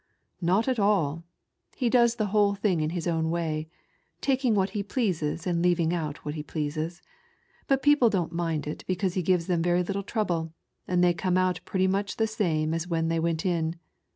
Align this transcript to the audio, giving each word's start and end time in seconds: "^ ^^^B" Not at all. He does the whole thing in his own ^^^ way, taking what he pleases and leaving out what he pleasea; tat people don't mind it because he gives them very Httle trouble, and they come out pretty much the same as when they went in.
"^ 0.01 0.03
^^^B" 0.03 0.03
Not 0.47 0.67
at 0.67 0.79
all. 0.79 1.23
He 1.75 1.87
does 1.87 2.15
the 2.15 2.25
whole 2.33 2.55
thing 2.55 2.79
in 2.81 2.89
his 2.89 3.05
own 3.07 3.25
^^^ 3.25 3.29
way, 3.29 3.69
taking 4.19 4.55
what 4.55 4.71
he 4.71 4.81
pleases 4.81 5.45
and 5.45 5.61
leaving 5.61 5.93
out 5.93 6.25
what 6.25 6.33
he 6.33 6.41
pleasea; 6.41 6.99
tat 7.67 7.81
people 7.83 8.09
don't 8.09 8.33
mind 8.33 8.65
it 8.65 8.83
because 8.87 9.13
he 9.13 9.21
gives 9.21 9.45
them 9.45 9.61
very 9.61 9.83
Httle 9.83 10.03
trouble, 10.03 10.53
and 10.87 11.03
they 11.03 11.13
come 11.13 11.37
out 11.37 11.61
pretty 11.65 11.85
much 11.85 12.17
the 12.17 12.25
same 12.25 12.73
as 12.73 12.87
when 12.87 13.09
they 13.09 13.19
went 13.19 13.45
in. 13.45 13.75